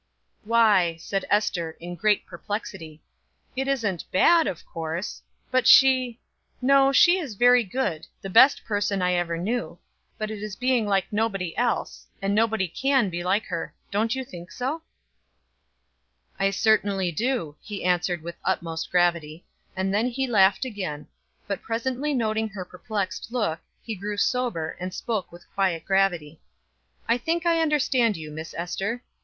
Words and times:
"Why," 0.45 0.95
said 0.97 1.25
Ester 1.29 1.77
in 1.79 1.93
great 1.93 2.25
perplexity, 2.25 3.03
"it 3.55 3.67
isn't 3.67 4.09
bad 4.11 4.47
of 4.47 4.65
course. 4.65 5.21
But 5.51 5.67
she 5.67 6.19
no, 6.59 6.91
she 6.91 7.19
is 7.19 7.35
very 7.35 7.63
good, 7.63 8.07
the 8.19 8.27
best 8.31 8.65
person 8.65 9.03
I 9.03 9.13
ever 9.13 9.37
knew; 9.37 9.77
but 10.17 10.31
it 10.31 10.41
is 10.41 10.55
being 10.55 10.87
like 10.87 11.13
nobody 11.13 11.55
else, 11.55 12.07
and 12.19 12.33
nobody 12.33 12.67
can 12.67 13.11
be 13.11 13.23
like 13.23 13.45
her. 13.45 13.75
Don't 13.91 14.15
you 14.15 14.25
think 14.25 14.51
so?" 14.51 14.81
"I 16.39 16.49
certainly 16.49 17.11
do," 17.11 17.55
he 17.61 17.83
answered 17.83 18.23
with 18.23 18.33
the 18.41 18.49
utmost 18.49 18.89
gravity, 18.89 19.45
and 19.75 19.93
then 19.93 20.07
he 20.07 20.25
laughed 20.25 20.65
again; 20.65 21.05
but 21.45 21.61
presently 21.61 22.11
noting 22.15 22.49
her 22.49 22.65
perplexed 22.65 23.31
look, 23.31 23.59
he 23.83 23.93
grew 23.93 24.17
sober, 24.17 24.75
and 24.79 24.95
spoke 24.95 25.31
with 25.31 25.47
quiet 25.53 25.85
gravity. 25.85 26.39
"I 27.07 27.19
think 27.19 27.45
I 27.45 27.61
understand 27.61 28.17
you, 28.17 28.31
Miss 28.31 28.55
Ester. 28.57 29.03